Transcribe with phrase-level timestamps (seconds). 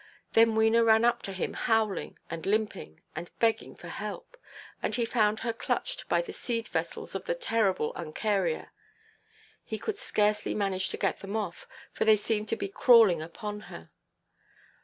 [0.33, 4.35] Then Wena ran up to him howling, and limping, and begging for help;
[4.81, 8.71] and he found her clutched by the seed–vessels of the terrible uncaria.
[9.63, 13.59] He could scarcely manage to get them off, for they seemed to be crawling upon
[13.69, 13.91] her.